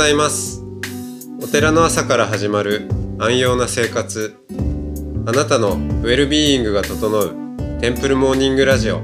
[0.00, 0.64] ございます。
[1.42, 2.88] お寺の朝から始まる
[3.18, 4.34] 安養な生活。
[5.26, 7.36] あなたのウェルビーイングが整う
[7.82, 9.02] テンプルモーニングラジオ。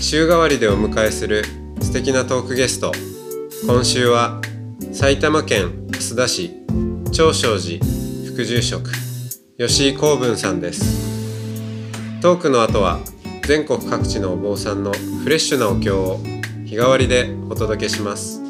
[0.00, 1.44] 週替わりでお迎えする
[1.80, 2.90] 素敵なトークゲスト。
[3.64, 4.40] 今週は
[4.90, 6.56] 埼玉県蓮田市
[7.12, 7.78] 長正寺
[8.34, 8.90] 副住職
[9.58, 12.20] 吉井光文さんです。
[12.20, 12.98] トークの後は
[13.46, 14.90] 全国各地のお坊さんの
[15.22, 16.18] フレッシュなお経を
[16.66, 18.49] 日替わりでお届けします。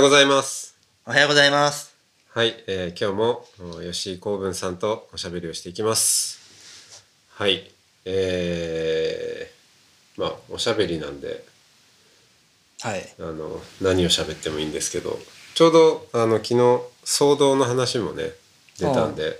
[0.00, 0.78] ようございます。
[1.04, 1.94] おはようございます。
[2.30, 3.44] はい、えー今日も
[3.78, 7.12] お吉井光文さんとおしゃべりをしていきます。
[7.34, 7.70] はい
[8.06, 11.44] えー、まあおしゃべりなんで
[12.80, 13.06] はい。
[13.18, 15.18] あの何を喋ってもいいんですけど
[15.54, 16.54] ちょうどあの昨日
[17.04, 18.30] 騒動の話もね
[18.78, 19.38] 出たんで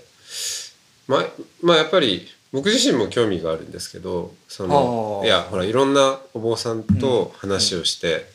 [1.07, 1.25] まあ
[1.63, 8.27] まあやっぱり僕自身も興味があるんですけどそのいやほらいろんなお坊さんと話をして、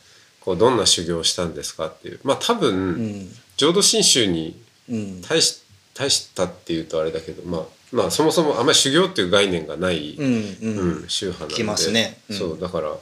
[0.46, 3.28] こうどんな修行をしたんですかっていうまあ多分、うん。
[3.56, 4.56] 浄土真宗に
[4.88, 5.20] うん。
[5.20, 11.04] 大し大したっていうとあれだけどまあまあそもそもあんまり修行っていう概念がない、うん。
[11.08, 12.92] 宗派なんでねうんそうだからあ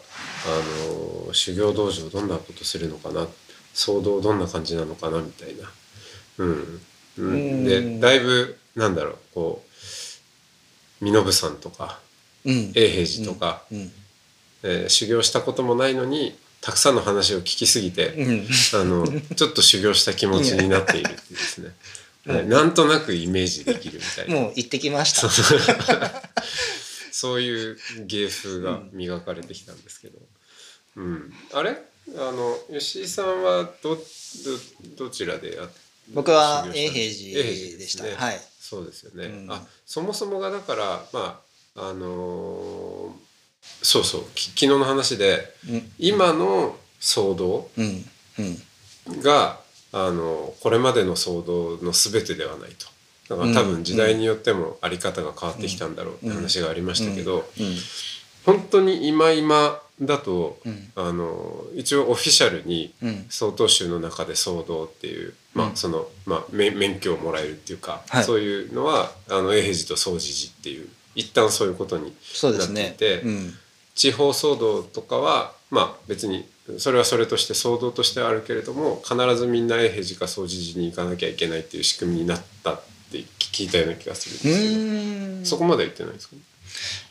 [1.28, 3.26] の修行道場どんなことするのかな
[3.74, 5.70] 騒動どんな感じなのかなみたいな、
[6.38, 6.80] うん
[7.18, 9.62] うんうんでだいぶなんだろうこ
[11.00, 12.00] う身延さんとか
[12.46, 12.72] うん。
[12.74, 13.92] 永平寺とか、うん。
[14.62, 18.46] えー修行したこともないのにたくさんの話を聞きすぎて、うん。
[18.80, 21.74] あのちょっと修行した気持ちになっているっていうですね、
[22.26, 22.46] はい。
[22.46, 24.34] なんとなくイメージできるみたいな。
[24.34, 25.28] もう行ってきました。
[27.12, 27.40] そう。
[27.42, 30.18] いう芸風が磨かれてきたんですけど、
[30.96, 31.76] うん、あれ？
[32.16, 34.00] あの吉井さんはどど
[34.96, 35.70] どちらでやっ
[36.14, 38.06] 僕は永平寺でした。
[38.06, 38.40] 永平はい。
[38.58, 39.52] そうですよね、うん。
[39.52, 41.42] あそもそもがだからま
[41.76, 43.23] ああのー
[43.82, 44.24] そうそう。
[44.34, 45.92] き昨日の話でうん。
[45.98, 47.70] 今の騒動。
[49.22, 49.60] が
[49.92, 52.86] あのこれまでの騒動の全てではないと。
[53.28, 57.76] だから多分時代によってもあり方が変わってきたんだろうって話がありましたけど、うん。
[58.44, 60.90] 本当に今今だと、うん。
[60.96, 63.26] あの一応オフィシャルにうん。
[63.28, 65.76] 曹洞宗の中で騒動っていう、まあうん。
[65.76, 68.24] その、まあ、免免許をもらえるっていうか、はい。
[68.24, 73.22] そういうのはあの永平寺と総持寺っていう一旦そういうことにそうですねなっていて。
[73.22, 73.54] うん。
[73.94, 76.48] 地方騒動とかはまあ別に
[76.78, 82.80] それはそれとして騒動としてあるけれども必ずみんな永平寺か総持寺に行かなきゃいけないっていう仕組みになったっ
[83.12, 85.46] て聞いたような気がするんうですけど。
[85.46, 86.36] そこまでは言ってないですか、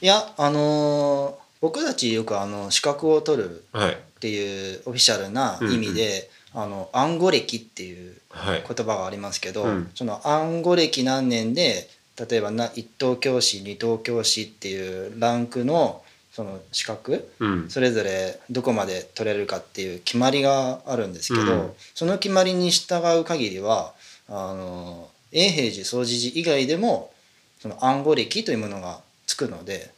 [0.02, 17.69] いや、あのー僕たちよくあの資格を取るはいっていうオフィシャルな意味で、あの暗号歴っていうはい言葉がありますけど、うんその暗号歴何年で例えばな一等教師二等教師っていうランクのその資格うん。
[17.69, 21.72] それぞれどこまで取れるかっていう決まりがあるんですけど、うん。
[21.94, 23.94] その決まりに従う限りは
[24.28, 27.12] あの永平寺総持寺以外でも
[27.59, 29.91] その暗号歴というものがつくので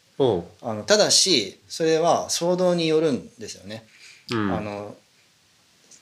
[0.62, 3.86] あのただしそれは騒動によるんですよね。
[4.32, 4.54] うん。
[4.54, 4.96] あの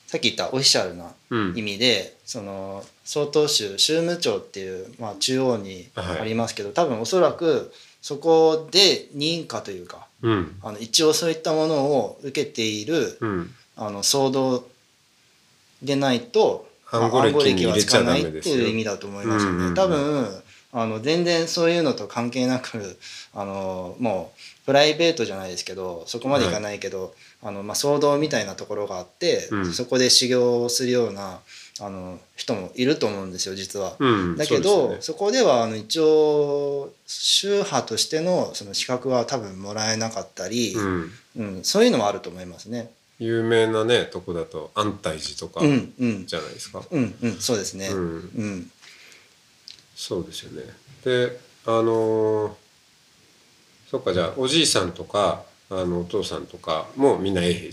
[0.06, 1.56] さっき言ったオフィシャルなうん。
[1.56, 6.20] 意味で、その曹洞宗宗務長っていう、まあ、中央にはい。
[6.20, 10.56] ありますけど、多分おそらくそこで認可というかうん。
[10.62, 13.50] あの一応そういったものを受けている、うん。
[13.76, 14.68] あの騒動
[15.82, 19.58] でないと、暗号歴はつかないっていう意味だと思いますよね。
[19.58, 19.62] うん。
[19.62, 20.42] うんうん多分
[20.76, 22.98] あの全然そういうのと関係なく
[23.32, 27.14] あのもうプライベートじゃないですけどそこまでいかないけど、
[27.44, 29.72] あのまあ、騒動みたいなところがあって、うん。
[29.72, 31.38] そこで修行をするような
[31.80, 33.96] あの人もいると思うんですよ実は。
[33.98, 35.18] うんだけどそ,、ね。
[35.18, 41.10] こではあの一応宗派としてのその資格は多分もらえなかったり、うん。
[41.36, 42.90] うんそういうのもあると思いますね。
[43.18, 47.88] 有名なねとこだと安泰寺とかじゃないですか、うんうんそうですね。
[47.88, 47.98] うん。
[47.98, 48.70] うん。
[49.96, 50.62] そうですよね。
[51.04, 52.52] であのー
[53.90, 57.72] そっかじゃあおじいさんとかあのお父さんとかもみんな永平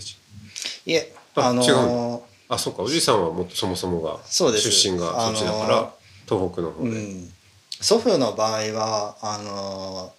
[0.86, 1.70] いえああの違
[2.18, 2.22] う
[2.52, 2.82] あそっか。
[2.82, 4.70] おじいさんはもっとそもそもがそうです。
[4.70, 5.94] 出身がそっちだから、あの
[6.26, 7.32] 東北の方で、うん、
[7.80, 10.12] 祖父の場合はあの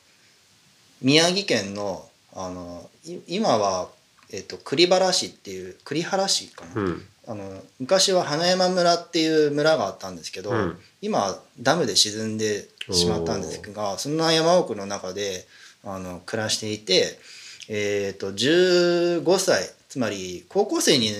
[1.01, 2.03] 宮城県の
[2.35, 3.87] あのい今は、
[4.31, 7.01] えっと栗原市っていう栗原市かな、うん。
[7.27, 10.77] あの昔は花山村っていう村があったんですけど、うん。
[11.03, 15.45] 今ダムで沈んでしまったんですがそんな山奥の中で
[15.83, 17.19] あの暮らしていて、
[17.69, 21.11] えー、と15歳つまり高校生に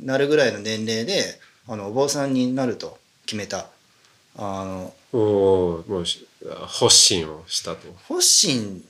[0.00, 3.66] なるぐらいの年齢であのお坊さんになると決めた
[4.36, 6.26] あのおーもうし
[6.66, 7.78] 発信をしたと。
[8.08, 8.84] 発信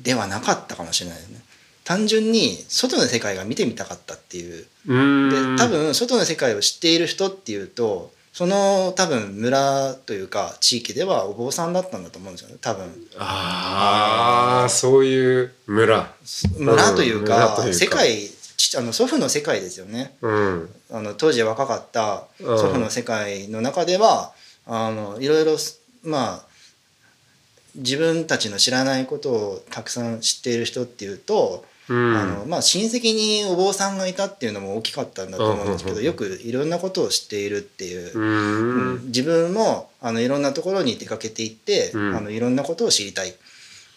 [0.00, 1.40] ではなかったかもしれないですね。
[1.84, 4.66] 単純に外の世界が見てみたかったっていう。
[4.84, 12.84] で多分外の世界を知っている人っていうとその多分村というか地域ではお坊さんだったんだと思うんですよね多分。
[13.18, 16.12] ああそういう村。
[16.58, 18.35] 村というか,、世界ち
[18.76, 20.16] あの祖父の世界ですよね。
[20.22, 20.70] うん。
[20.90, 22.58] あの当時若かったうん。
[22.58, 24.32] 祖父の世界の中では、
[24.66, 25.56] あのいろいろ
[26.02, 26.46] まあ
[27.76, 32.16] 自分たちの知らないことをたくさん知っている人っていうと、うん。
[32.16, 36.04] あのまあ、親戚にお坊さんがいたっていうのも大きかったんだと思うんですけど、うん。
[36.04, 38.12] よくいろんなことを知っているっていう。
[38.12, 39.06] う、うんん。
[39.06, 42.16] 自分もあのいろんなところに出かけていって、うん。
[42.16, 43.34] あのいろんなことを知りたいっ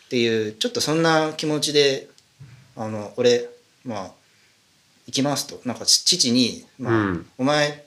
[0.10, 2.08] ていうちょっとそんな気持ちで
[2.76, 3.48] あの俺
[3.86, 4.12] まあ
[5.10, 5.60] 行きますと。
[5.66, 7.26] なんかち父に、まあうん。
[7.40, 7.84] お前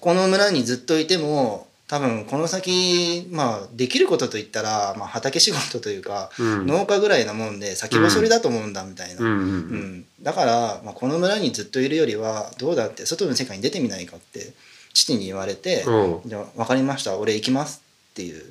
[0.00, 6.66] この村にずっといても多分この先、まあ、できることといったら、まあ、畑仕事というか、うん。
[6.66, 9.26] 農家ぐらいなもんで先細りだと思うんだみたいな、うん。
[9.26, 10.04] うんうん。
[10.20, 14.52] だから、まあ、この村にずっといるよりはどうだって外の世界に出てみないかって
[14.92, 15.90] 父に言われてう。
[15.90, 17.16] ん「じゃあ分かりました。
[17.16, 17.80] 俺行きます」
[18.12, 18.44] っていう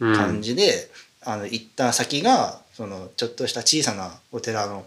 [0.00, 0.14] うん。
[0.14, 0.90] 感じで、
[1.22, 4.84] あの行った先がそのちょっとした小さなお寺の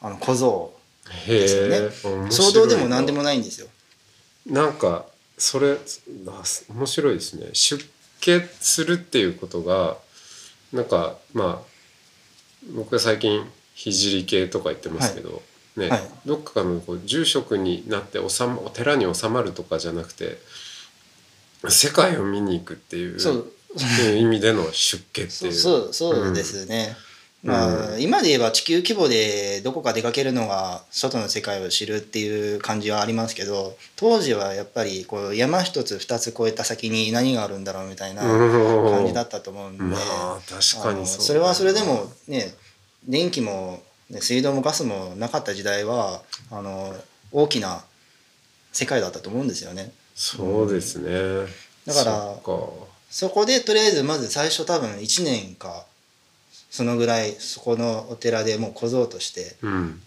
[0.00, 0.81] あの小僧へ
[1.26, 1.76] ですよね。
[1.76, 2.28] え面白いな。
[2.30, 3.68] 騒動でも何でもないんですよ。
[4.46, 5.06] なんか
[5.38, 5.76] それ
[6.68, 7.48] 面白いですね。
[7.52, 7.84] 出
[8.20, 9.96] 家するっていうことが
[10.72, 11.72] なんかまあ
[12.74, 13.44] 僕は最近
[13.76, 15.42] 聖系とか言ってますけど、
[15.76, 16.10] ね、はい。
[16.26, 20.38] どっかのこう住職になって収まお寺に収まるとかじゃなくて
[21.68, 23.52] 世界を見に行くっていうそう。
[23.74, 25.52] いう意味での出家ってそいう。
[25.52, 26.88] う そうそうですね。
[26.88, 26.96] ん
[27.44, 42.54] まあ、今で言えば地球規模でどこか出かけるのが外の世界を知るっていう感じはありますけど当時はやっぱりこう山一つ二つ越えた先に何があるんだろうみたいな感じだったと思うんで、まあ確かにそそれはそれでもね
[43.08, 46.22] 電気も、ね、水道もガスもなかった時代は
[46.52, 46.94] あの
[47.32, 47.82] 大きな
[48.70, 49.92] 世界だったと思うんですよね。
[50.14, 51.48] そうですね。
[51.86, 52.12] だから
[52.44, 55.84] そそこでとりあえずまず最初多分1年か
[56.72, 59.56] そのぐらいそこのお寺でもう小僧として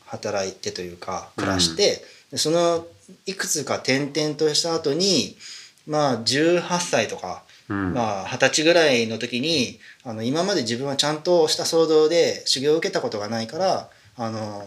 [0.07, 2.87] 働いてというか暮らして、でその
[3.27, 5.37] いくつか転々とした後に
[5.85, 7.93] まあ18歳とかうん。
[7.93, 14.65] まあ二十歳ぐらいの時にあの今まで自分はちゃんとした騒動で修行を受けたことがないからあの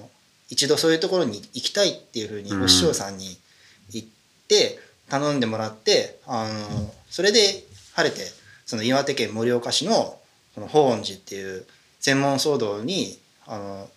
[0.50, 2.62] 一度そういうところに行きたいっていうふうにうん。
[2.62, 3.36] お師匠さんに
[3.90, 4.06] 言っ
[4.46, 4.78] て
[5.08, 7.40] 頼んでもらってあのそれで
[7.94, 8.22] 晴れて
[8.66, 10.18] その岩手県盛岡市の
[10.54, 11.66] この法恩寺っていう
[12.00, 13.88] 専門騒動にあの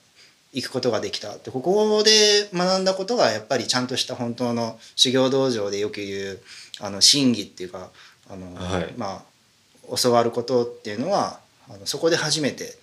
[0.53, 6.39] 行くことができたでここで学んだことがやっぱりちゃんとした本当の修行道場でよく言う
[6.81, 7.89] あの真偽っていうか
[8.29, 8.93] あの、はい。
[8.97, 11.39] まあ教わることっていうのは
[11.69, 12.75] あのそこで初めて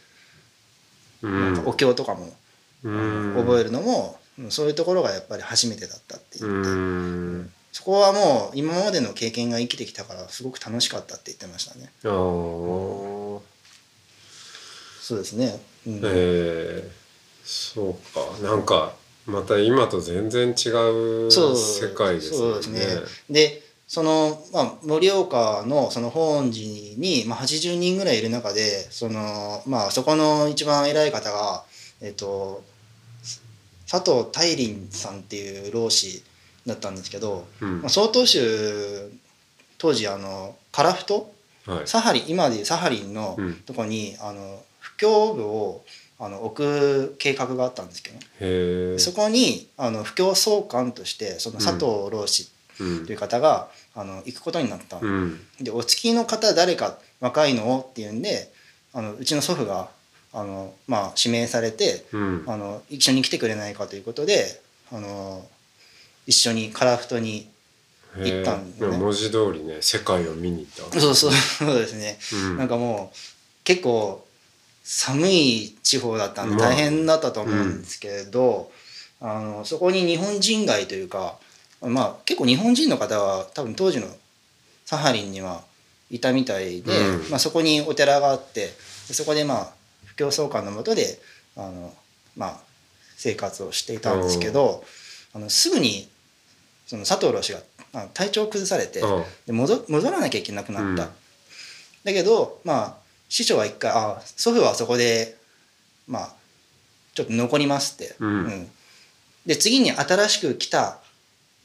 [1.23, 1.63] うん。
[1.67, 2.33] お経とかも、
[2.85, 3.35] うん。
[3.37, 7.53] 覚えるのも、うんそういうところがやっぱり初めてだったって言って、うん。
[7.73, 11.91] そこはもう今までの経験が生きてきたからすごく楽しかったって言ってましたね。
[15.09, 16.01] そうですね、うん。
[16.05, 16.91] えー。
[17.43, 18.47] そうか。
[18.47, 18.93] なんか
[19.25, 22.55] また今と全然違うそう世界ですね。
[22.55, 22.81] ですね。
[23.31, 26.67] でその、まあ、盛岡のその法恩寺
[26.99, 31.65] に、まあ、80人ぐらいいる中でその、まあ、そこの一番偉い方が、
[32.03, 32.63] えっと、
[33.91, 36.23] 佐藤大林さんっていう老子
[36.67, 37.81] だったんですけど、うん。
[37.81, 39.11] まあ、曹洞宗
[39.79, 41.33] 当時あの樺太
[41.65, 41.87] はい。
[41.87, 43.55] サハリン今でいうサハリンのうん。
[43.55, 44.63] とこに、あの
[44.97, 45.85] 布教部を
[46.19, 55.41] あの置く計画があったんですけど、へえそこにあの布教総監としてその佐藤老子うんという方が、あの行くことになった、うん。
[55.61, 58.53] でお付きの方誰か若いのっていうんで
[58.93, 59.89] あのうちの祖父が
[60.33, 62.45] あの、まあ、指名されてうん。
[62.47, 64.61] あの一緒に来てくれないかということで
[64.93, 65.45] あの
[66.27, 67.49] 一緒に樺太に
[68.17, 68.99] 行ったんだよね。
[68.99, 72.59] 文字通りね世界を見に行ったそうそうそうですね、うん。
[72.59, 73.17] なんかもう
[73.65, 74.25] 結構
[74.91, 78.73] 寒い地方だったんでまあ大変だったと思うんですけど、
[79.21, 81.37] あのそこに日本人街というか
[81.83, 84.07] まあ結構日本人の方は多分当時の
[84.87, 85.63] サハリンには
[86.11, 87.31] いたみたいで、うん。
[87.31, 88.73] まあ、そこにお寺があって
[89.09, 89.73] でそこでまあ
[90.07, 91.21] 布教総監のもとで
[91.55, 91.93] あの、
[92.35, 92.57] まあ、
[93.19, 94.85] 生活をしていたんですけど、
[95.35, 96.09] あのすぐに
[96.87, 97.61] その佐藤老師が
[98.15, 100.97] 体調を崩されてあで戻戻らなきゃいけなくなった、うん。
[100.97, 101.09] だ
[102.07, 105.37] けどまあ師匠は一回あ祖父はそこで
[106.07, 106.33] まあ
[107.15, 108.69] ちょっと残りますって、うん。
[109.47, 110.99] で次に新しく来た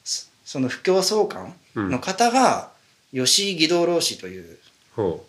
[0.04, 2.72] そその布教総監の方が
[3.14, 4.58] 吉井義道老師という
[4.96, 5.24] ほ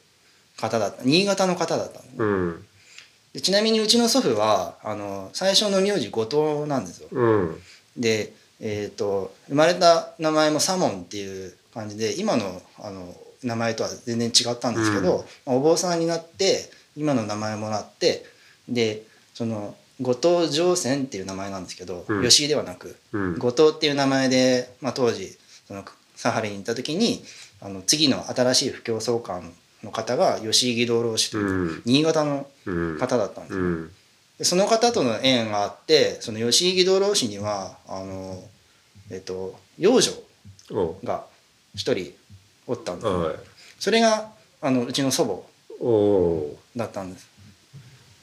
[0.56, 1.02] 方だった。
[1.04, 2.66] 新潟の方だったのううん。
[3.32, 7.08] でちなみにうちの祖父はあの最初の名字後藤なんですよ。
[7.10, 7.56] うん。
[7.96, 13.14] でえー、と生まれた名前もサモンっていう感じで今のあの
[13.44, 18.24] 名前とは全然違ったんですけど、まあお坊さんになって今の名前もらって
[18.68, 19.02] で
[19.34, 22.22] その後藤上泉っていう名前なんですけど、うん。
[22.22, 23.38] 吉井ではなくうん。
[23.38, 25.36] 後藤っていう名前で、まあ、当時
[25.66, 25.84] その
[26.16, 27.22] サハリンに行った時に
[27.60, 31.82] あの次の新しい布教総監の方が吉井義道老師といううん。
[31.84, 32.98] 新潟のうん。
[32.98, 33.64] 方だったんですよ。
[33.64, 33.90] うん。
[34.38, 38.42] でその方との縁があってその吉井義道老師にはあの、
[39.10, 40.12] えっと、養女
[40.72, 41.24] おが
[41.74, 42.14] 一人
[42.66, 43.36] おったんですよはい。
[43.78, 44.30] それが
[44.60, 45.46] あのうちの祖
[45.80, 47.28] 母だったんです。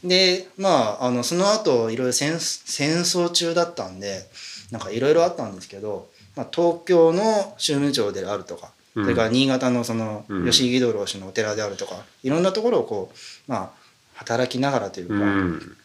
[0.03, 4.25] でまああのその後いろいろ戦戦争中だったんで
[4.71, 10.45] なんかいろいろあったんですけど、まあ、東京の宗務長であるとかそれから新潟のそのうん。
[10.49, 13.71] 吉井義道老師のお寺であるとかいろんなところをこうまあ
[14.15, 15.77] 働きながらというか、うん。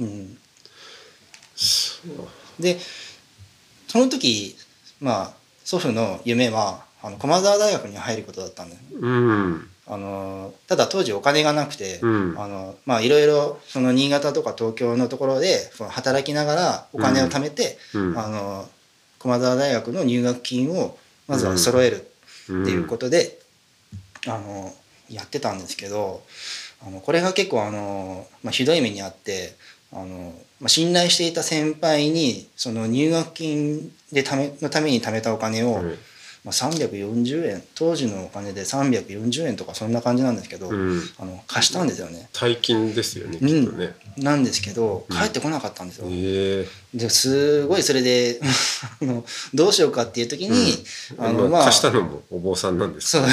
[0.00, 0.38] うん。
[2.60, 2.78] で
[3.88, 4.56] その時
[5.00, 5.32] まあ
[5.64, 9.68] 祖父の夢はあの駒澤大学に入ることだったんですうん。
[9.88, 12.40] あのただ当時お金がなくて、うん。
[12.40, 18.18] あのまあいろいろその新潟とか東京のところで働きながらお金を貯めて、うん。
[18.18, 18.68] あの
[19.18, 23.38] 駒澤大学の入学金をまずは揃えるっていうことで、
[24.26, 24.72] あの
[25.10, 26.22] やってたんですけど
[26.84, 29.54] あのこれが結構あの、まあ、ひどい目にあって
[29.92, 35.98] あの、まあ、信頼していた先輩にその入学金でためのために貯めたお金を、うん
[36.44, 37.62] まあ、340円。
[37.76, 41.00] 当時のお金で340円とかそんな感じなんですけど、うん。
[41.18, 42.28] あの貸したんですよね。
[42.32, 43.94] 大金ですよねきっとね。
[44.16, 45.16] なんですけどうん。
[45.16, 46.06] 帰ってこなかったんですよ。
[46.10, 46.98] ええ。
[46.98, 48.40] ですごいそれで
[49.00, 50.84] あのどうしようかっていう時に、
[51.16, 53.22] あのまあまあ貸したのもお坊さんなんですそう。
[53.22, 53.28] あ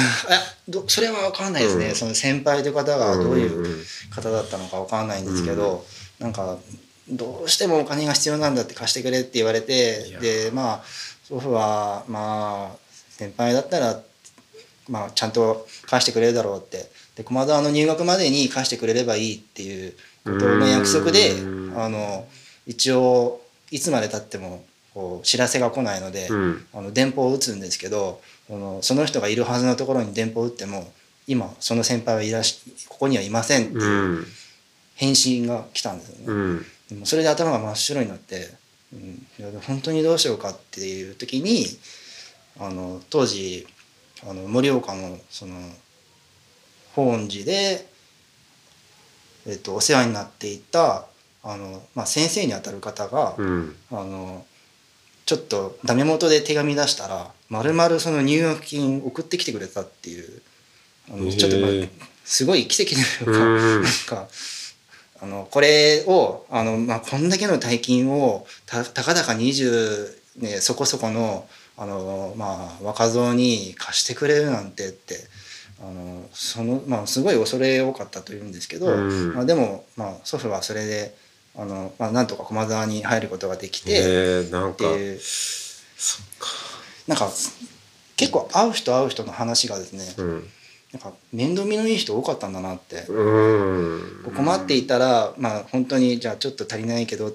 [0.68, 1.94] どそれは分かんないですね、うん。
[1.96, 3.76] その先輩という方がどういんう
[4.10, 5.84] 方だったのか分かんないんですけど、
[6.20, 6.58] なんか
[7.08, 10.84] どうしてもお金が必要なんだって貸してくれって言われいてやでまあ
[11.24, 12.89] 祖父はまあ
[13.20, 14.00] 先輩だったら、
[14.88, 16.90] まあ、ちゃんと貸してくれるだろうって。
[17.16, 19.92] で駒沢の入学までに貸してくれればいいっていう
[20.24, 21.78] ことの約束でうん。
[21.78, 22.26] あの
[22.66, 26.28] 一応いつまでたってもこう知らせが来ないので。
[26.28, 26.66] うん。
[26.72, 30.90] あの電報を打つんですけどそのその人がいるはずのところに電報を打っても
[31.26, 33.88] 今その先輩はいらしここにはいませんってういう
[34.20, 34.26] ん。
[34.94, 36.24] 返信が来たんですよね。
[36.26, 36.66] うん。
[36.88, 38.48] でもそれで頭が真っ白になって、
[38.92, 41.66] うん、本当にどうしようかっていう時に
[42.60, 43.66] あの当時
[44.22, 45.54] あの盛岡のその
[46.94, 47.86] 本寺で、
[49.46, 51.06] えっと、お世話になっていた
[51.42, 53.76] あの、まあ、先生にあたる方が、うん。
[53.90, 54.44] あの
[55.26, 60.42] ちょっとダメ元で手紙出したらまるまるその入学金送ってきてくれたっていう
[61.08, 61.70] あのちょっと、まあ、
[62.24, 63.82] すごい奇跡というか、うん。
[63.82, 64.28] なんか
[65.22, 71.46] あのこれをあの、まあ、こんだけの大金をたたかだか20、ね、そこそこの
[71.80, 75.16] あの、まあ、若造に貸してくれるなんてって
[75.80, 79.34] あのその、まあ、すごい恐れ多かったというんですけど、うん。
[79.34, 81.16] まあ、でも、まあ、祖父はそれで
[81.56, 83.92] あの、まあ、なんとか駒沢に入ることができて。
[83.92, 85.18] ええなんかっていう。
[85.18, 86.48] そっか。
[87.08, 87.30] なんか
[88.18, 90.48] 結構会う人会う人の話がですね、うん。
[90.92, 94.32] なんか面倒見のいい人多かったんだなって、うん。
[94.36, 97.32] 困っていたらまあ本当にじゃあちょっと足りないけど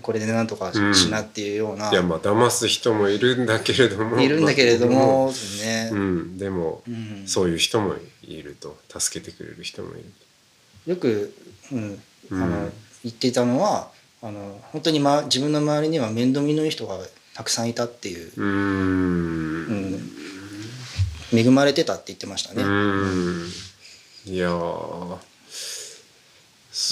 [0.00, 1.10] これでなんとかし,、うん。
[1.10, 4.20] なっていうような、いやまあ騙す人もいるんだけれども。
[4.20, 5.32] いるんだけれども
[5.62, 6.38] ね、うん。
[6.38, 7.24] でもうん。
[7.26, 10.04] そういう人もいると助けてくれる人もいる。
[10.86, 11.34] よく、
[11.72, 12.02] うん。
[12.30, 12.72] あのうん。
[13.04, 13.90] 言っていたのは
[14.22, 16.96] あの本当に、ま、自分の周りには面倒見のいい人が
[17.34, 18.46] たくさんいたっていう、うーん。
[21.32, 21.38] うん。
[21.38, 22.62] 恵まれてたって言ってましたね。
[22.62, 23.48] うん。
[24.26, 24.50] いや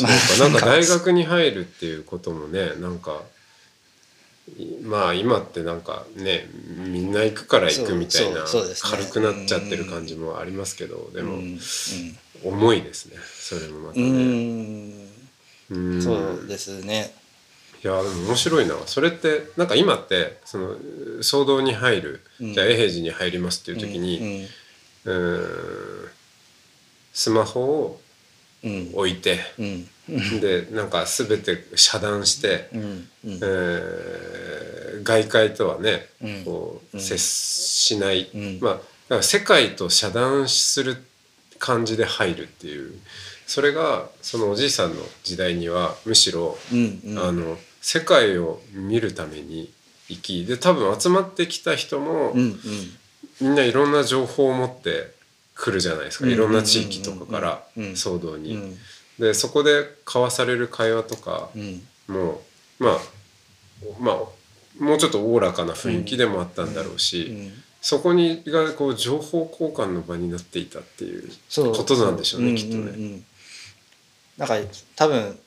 [0.06, 3.22] ーそうまあかなんか大学に入るっていうこともねなんか
[4.58, 8.44] いまあ今ってなんかねみんな行くから行くみたいな
[8.82, 11.58] 軽くなっちゃってる感じもありますけどでもうん。
[12.42, 14.06] 重いですねそれもまたね。
[14.06, 15.08] ん。
[15.70, 16.02] うん。
[16.02, 17.14] そうですね。
[17.82, 18.76] いやでも面白いな。
[18.86, 20.76] それってなんか今ってその
[21.20, 22.52] 騒動に入る、うん。
[22.54, 24.46] じゃあ永平寺に入りますっていう時に、
[25.04, 26.08] うーん
[27.12, 28.00] スマホを
[28.62, 29.40] 置いて、
[30.40, 34.50] でなんか全て遮断して、えー
[35.02, 36.44] 外界とはね、うん。
[36.44, 37.02] こううん。
[37.02, 38.58] 接しない、うん。
[38.60, 41.02] まあ世界と遮断する
[41.58, 42.92] 感じで入るっていう。
[43.46, 46.74] それがそのおじいさんの時代にはむしろ、あ
[47.32, 49.72] の世界を見るために
[50.08, 52.32] 生きで多分集まってきた人も、
[53.40, 55.12] みんないろんな情報を持って
[55.60, 56.32] 来るじゃないですか、うん。
[56.32, 58.54] いろんな地域とかから騒動に。
[58.54, 58.78] うん。
[59.18, 61.82] でそこで交わされる会話とかうん。
[62.08, 62.40] も
[62.78, 62.98] まあ
[64.00, 64.14] まあ
[64.82, 67.52] もうちょっとおおらかな雰囲気でもあったんだろうし、うん。
[67.82, 72.92] そこにがこう情報交換の場になっていたっていうことなんでしょうねそきっとね。
[72.92, 73.24] んん
[74.46, 74.60] から
[74.96, 75.38] 多分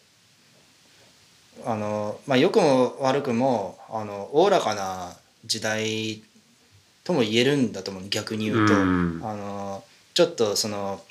[1.65, 5.15] あのまあ良くも悪くもあのおおらかな
[5.45, 6.21] 時代
[7.03, 8.03] とも言えるんだと思う。
[8.09, 9.21] 逆に言うと、うん。
[9.23, 11.01] あのちょっとその、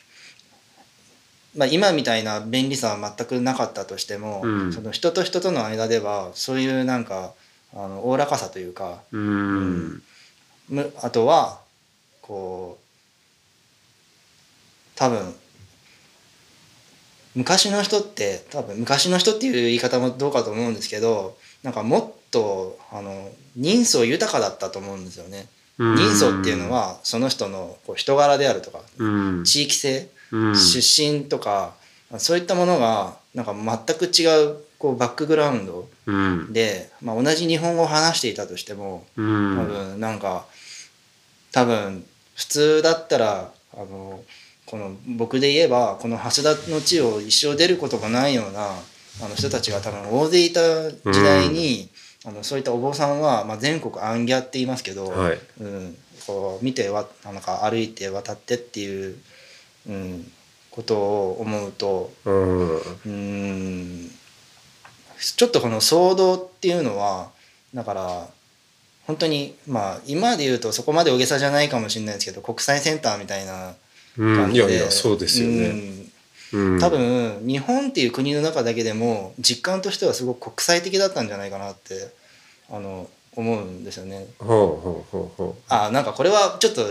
[1.56, 4.72] まあ、今みたいな便利さは全くなかったとしても、うん。
[4.72, 7.32] その人と人との間ではそういうなんか
[7.74, 10.02] あのおおらかさというかうん。
[10.68, 11.60] むあとは
[12.20, 12.82] こう
[14.94, 15.34] 多分
[17.34, 25.48] 昔の人って多分昔の人っていう言い方もどうかと思うんですけどなんかもっとあの人相豊かだったと思うんですよね。
[25.78, 25.96] うん。
[25.96, 29.44] 人相っていうのはその人のこう人柄であるとかうん。
[29.44, 30.56] 地域性うん。
[30.56, 31.74] 出身とか
[32.18, 36.52] そういったものがなんか全く違うこうバックグラウンドうん。
[36.52, 39.58] で、まあ、同じ日本語を話していたとしてもうん。
[39.58, 40.46] 多分なんか
[41.52, 44.22] 多分普通だったらあの
[44.66, 48.70] この僕で言えばこの橋田の地を一生出ることがないような
[49.20, 51.90] あの人たちが多分大勢いた時代に、
[52.24, 59.16] あのそういったお坊さんは、まあ、全国アンギャって言いますけど、はいうん、こう見てわなんか歩いて渡ってっていう、
[59.88, 60.30] うん、
[60.70, 64.10] ことを思うとうんうん
[65.18, 67.30] ちょっとこの騒動っていうのは
[67.74, 68.28] だから
[69.06, 73.74] 本当にまあ今で言うとそこまで大げさじゃないかもしれないですけど国際センターみたいな
[74.18, 75.66] うん感じで、いやいやそうですよね。
[75.68, 76.11] うん
[76.52, 76.80] うん。
[76.80, 82.12] 多分日本っていう国の中だけでも実感としてはすごく国際的だったんじゃないかなって
[82.70, 84.26] あの思うんですよね。
[84.38, 86.86] ほうほうほうほあなんかこれはちょっと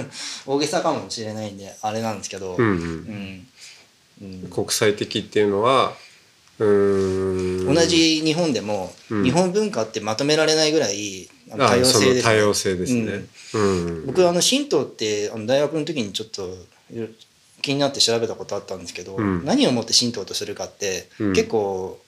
[0.46, 2.62] 大げさかもしれないんであれなんですけど、う。
[2.62, 2.68] うん。
[2.68, 2.72] う。
[2.72, 4.28] うん。
[4.28, 4.50] んうん。
[4.50, 5.96] 国際的っていうのは
[6.58, 7.74] うーん。
[7.74, 9.24] 同じ日本でも、うん。
[9.24, 13.24] 日本文化ってまとめられないぐらい多様そ性です、の多様性ですね。
[13.54, 14.06] うん。
[14.06, 16.56] 僕あの神道ってあの大学の時にちょっと
[17.62, 19.44] 気になって調べたことあったんですけど、うん。
[19.44, 21.32] 何をもって神道とするかって、うん。
[21.32, 22.00] 結構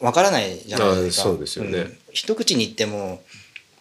[0.00, 1.46] わからないじゃないですか。
[1.46, 1.80] すよね。
[1.80, 1.98] ん。
[2.12, 3.20] 一口に言っても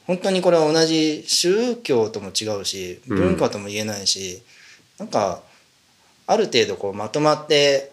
[0.06, 3.18] 本当にこれは同じ宗教とも違うしうん。
[3.18, 4.42] 文化とも言えないし、
[4.98, 5.42] なんか
[6.26, 7.92] ある程度こうまとまって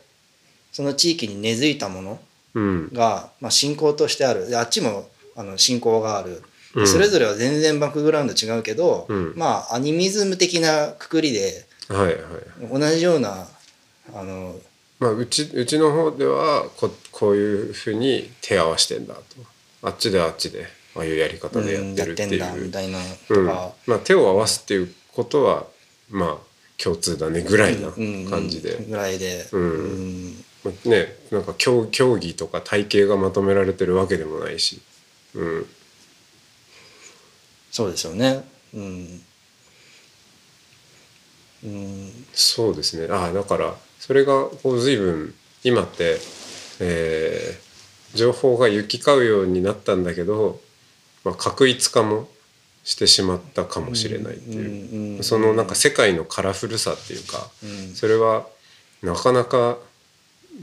[0.72, 2.20] その地域に根付いたもの
[2.54, 2.90] うん。
[2.92, 4.48] が、まあ、信仰としてある。
[4.48, 6.42] であっちもあの信仰がある。
[6.86, 9.32] それぞれは全然バックグラウンド違うけど、うん。
[9.36, 12.80] まあアニミズム的なくくりではいはい。
[12.80, 13.46] 同じような
[14.14, 14.56] あの
[14.98, 19.22] まあうちうちの方ではここういうふうに手合わしてんだと。
[19.82, 20.66] あっちであっちで
[20.96, 23.46] ああいうやり方でやうんってるってやってんみたいなとうん。
[23.46, 25.66] か、まあ手を合わすっていうことは
[26.10, 26.36] まあ
[26.82, 30.44] 共通だねぐらいなうん感じで、うんぐらいで、うん。
[30.86, 34.80] ねなんか競競技とか体型がまとめられてるわけでもないし、
[35.34, 35.66] うん、
[37.70, 38.42] そうですよね。
[38.72, 39.22] うん
[41.64, 43.12] うんそうですね。
[43.12, 46.18] ああだからそれがこう随分今って、
[46.80, 47.64] えー
[48.14, 50.60] 情報が行き交うようになったんだけど、
[51.24, 52.28] まあ、確一化も
[52.84, 57.94] してしまったかもしれないっていう、そのなんか世界のカラフルさっていうか、うん。
[57.94, 58.46] それは
[59.02, 59.78] なかなか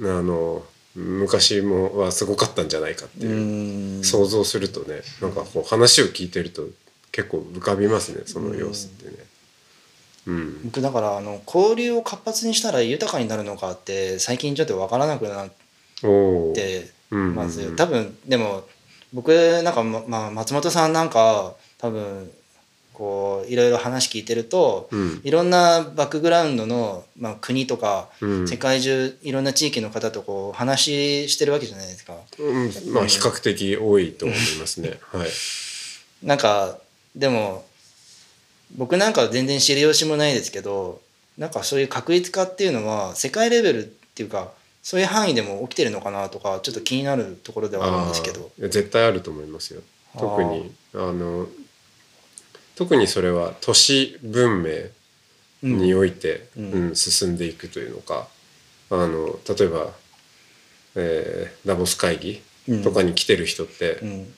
[0.01, 0.63] あの
[0.95, 4.03] 昔もはすごかったんじゃないかっていう、うん。
[4.03, 6.67] 想像するとねなんかこう話を聞いてると
[7.11, 9.30] 結構浮かびますねその様子ってね。
[10.27, 15.51] うん、僕だからあの交流を活発にしたら豊かになるのかって最近ちょっと分からなくなっ
[16.03, 18.63] おーてうんます多分でも
[19.13, 19.29] 僕
[19.63, 22.31] なんか、ままあ、松本さんなんか多分
[22.93, 32.13] こういろいろ話聞いてると、うんいろんなバックグラウンドの、まあ、国とか、うん世界中いろんな地域の方とこう話してるわけじゃないですか。
[32.37, 34.99] うん、まあ比較的多いと思いますね。
[35.11, 35.29] はい。
[36.21, 36.77] なんか
[37.15, 37.65] でも
[38.75, 41.01] 僕なんかは全然知る由もないですけど
[41.37, 44.51] なんかそういう確一化っていうのは世界レベルっていうか
[44.83, 48.51] そういう範囲でも起きてるのかなとかちょっと気になるところではあるんですけど。
[48.57, 49.81] 絶対あると思いますよ。
[50.17, 51.47] 特にあの
[52.75, 54.89] 特にそれは都市文明
[55.61, 56.71] において、うん。
[56.71, 58.27] うん進んでいくというのか
[58.89, 59.91] あの例えば、
[60.95, 62.41] えーダボス会議
[62.83, 64.33] とかに来てる人って、うん。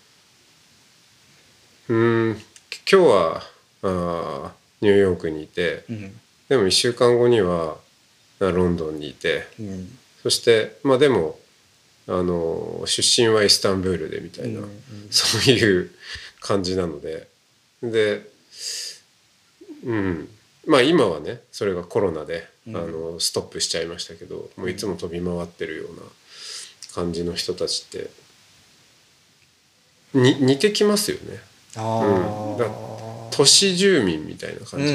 [1.89, 1.95] う
[2.33, 2.41] ん
[2.91, 3.52] 今日は
[3.83, 6.19] あーニューヨークにいてうん。
[6.49, 7.77] でも1週間後には
[8.39, 9.97] あロンドンにいてうん。
[10.21, 11.39] そしてまあでも
[12.07, 14.69] あの出身はイスタンブールでみたいな、うん
[15.09, 15.91] そういう
[16.39, 17.27] 感じなので。
[17.81, 18.27] で
[19.85, 20.29] うん。
[20.65, 22.77] まあ今はねそれがコロナで、うん。
[22.77, 26.01] あのストップしちゃいましたけどもういつも飛び回ってるような
[26.93, 28.09] 感じの人たちって
[30.13, 31.39] に似てきますよね。
[31.75, 32.57] あうん。
[32.57, 32.92] だあ
[33.35, 34.87] 都市住民みたいな感じ、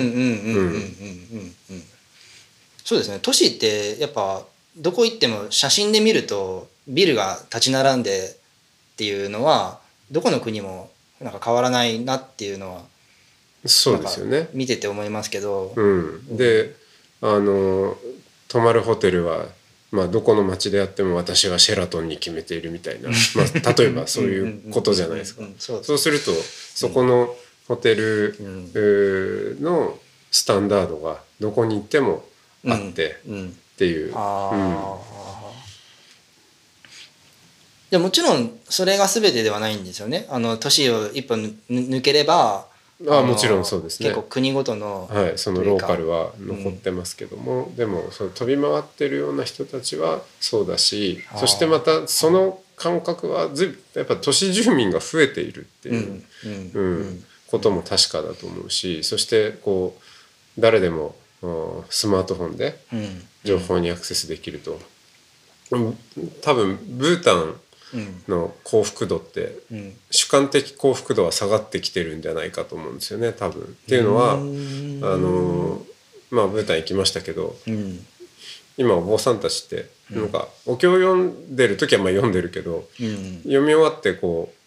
[2.85, 3.18] そうですね。
[3.20, 4.44] 都市ってやっぱ
[4.77, 8.37] どこ行っても写真で見るとビルが立ち並んで
[8.94, 12.83] っていうのはどこの国もなんか変わらないなっていうのは
[13.66, 14.48] そうですよね。
[14.55, 16.74] 見てて思いますけど、うん、で
[17.20, 17.96] あの
[18.46, 19.46] 泊まるホテルは、
[19.90, 25.42] まあ、どこの町であっても私はシェラトンに決めているみたいな、まあ、例えばそういうことじゃないですか。
[25.59, 27.35] そうするとそこの
[27.69, 29.99] ホテルの
[30.31, 32.25] スタンダードがどこに行っても
[32.67, 33.49] あってうん。
[33.49, 34.15] っていう。
[37.91, 40.27] でもちろんそれが全てではないんですよね。
[40.31, 42.67] あの都市を一本ぬ抜ければ
[43.01, 44.09] のあもちろんそうですね。
[44.09, 55.93] 結構国ごとの、はい、そのローカルは残ってますけども、でもその飛び回ってるような人たちはそうだしそしてまたその感覚はずいやっぱ都市住民が増えているってう。
[55.95, 55.97] ん。
[55.97, 56.23] いう、
[56.75, 56.97] うん。
[56.99, 59.97] うんことも確かだと思うしそしてこ
[60.57, 64.79] う誰でもうんスマートフォンでうん情報にアクセスできると、
[65.71, 65.99] うん。
[66.43, 67.55] 多分ブータン
[67.95, 68.23] うん。
[68.29, 69.97] の幸福度ってうん。
[70.11, 73.63] 主観的幸福度は下がってきてるんじゃないかと思うんですよね多分。
[73.63, 75.01] っていうのは、うん。
[75.03, 75.81] あの
[76.31, 78.05] まあブータン行きましたけどうん。
[78.77, 83.39] 今お坊さんたちってなんかお経を読んでる時はまあ読んでるけどうん。
[83.45, 84.58] 読み終わってこう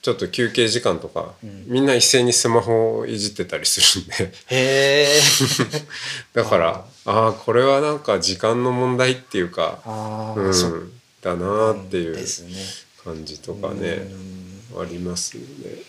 [0.00, 1.64] ちょっと休憩時間とか、ん。
[1.66, 4.32] みんな一斉にスマホをいじってたりするんで。
[4.46, 5.20] へえ。
[6.34, 9.80] だからああーこれはなんか時間の問題っていうか、
[10.36, 12.16] うんだなーっていう
[13.04, 14.08] 感じとかね
[14.74, 14.80] うん。
[14.80, 15.82] ありますよね。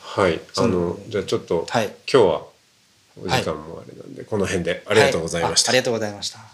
[0.00, 1.86] はいあのじゃあちょっと、はい。
[2.10, 2.42] 今日は
[3.16, 5.70] お時間もあれなんで、この辺でありがとうございました。
[5.70, 6.53] はあありがとうございました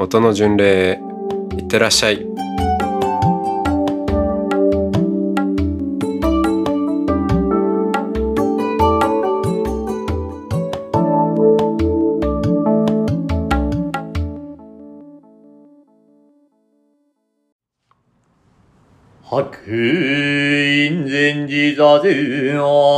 [0.00, 1.00] 音の巡礼
[1.58, 2.24] いってらっしゃい
[19.24, 22.97] 白院禅寺座禅朝。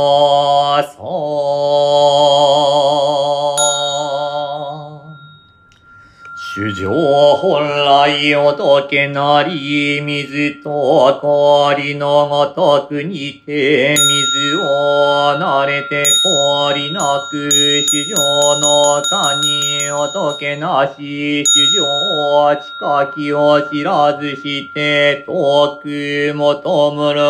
[8.53, 17.49] 来おけなり、水と氷のごとくにて、水を慣れて氷なく、
[17.83, 18.15] 主情
[18.59, 27.21] のかにおとけなし、主情近きを知らずして、遠く求むる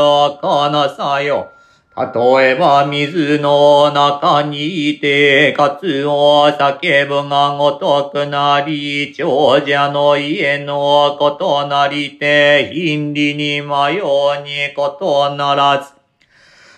[0.41, 1.51] かなさよ。
[1.93, 15.91] 例えば水の中にいて、かつを叫ぶがごとくなり、長者の家のことなりて、貧利に迷うにことならず。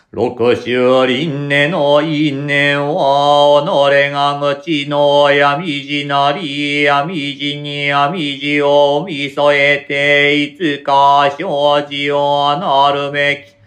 [0.10, 13.63] 六種輪廻の因縁は、己が無知の闇地なり、闇地に闇地を見添えて、いつか生じをなるべき。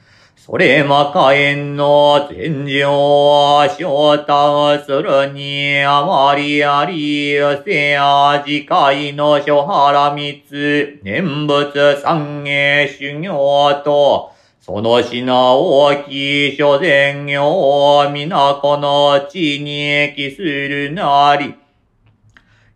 [0.47, 14.31] それまかえんの天井は昇太するにあまりあり、せや次回の諸原三つ、念仏三芸修行と、
[14.61, 21.57] その品大きい諸前業、皆この地に帰するなり。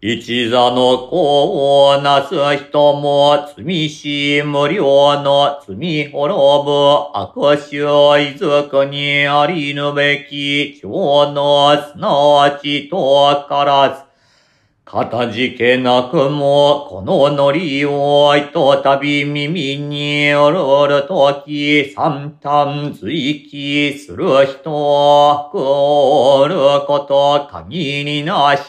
[0.03, 28.63] 一座の子をなす人も、罪し無料の罪滅ぶ悪臭いずくにありぬべき、情のすなわちとからず、かたじけなくも、このノリをいとたび耳によるるとき、三端随記する人は、くおること限りなし、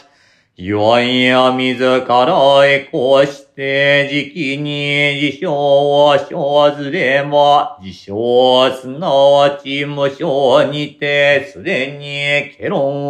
[0.64, 13.08] 弱いや自らへこして時期に自称を生ずれば、自称すなわち無償にてすでにケロン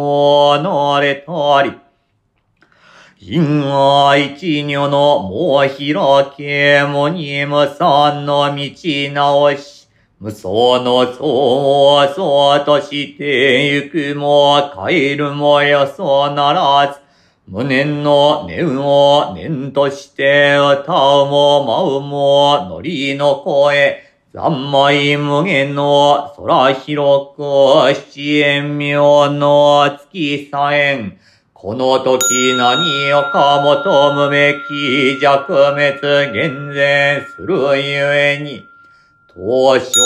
[0.49, 1.73] をなれたり、
[3.19, 5.77] 因果一女のもう開
[6.35, 9.87] けもにむさんの道直し、
[10.19, 17.02] 無双の相をそうとしてゆくも帰るもよそならず、
[17.45, 24.01] 無念の念を念として歌うも舞うもノリの声、
[24.33, 27.41] 三昧無限の空広く
[28.11, 31.19] 七円妙の月さえん、
[31.53, 35.99] この時何をか求むべき弱滅
[36.31, 38.65] 厳然するゆえに、
[39.35, 39.99] 当初す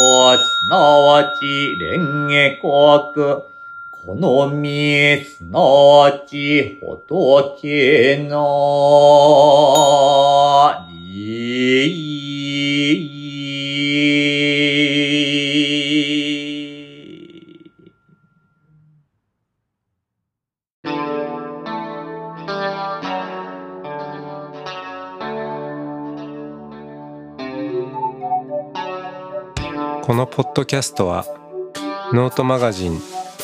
[0.72, 3.57] なわち蓮華国、
[4.08, 8.38] このみすなわち仏の
[10.90, 12.08] 理。
[30.02, 31.26] このポッドキャストは
[32.14, 33.17] ノートマガジン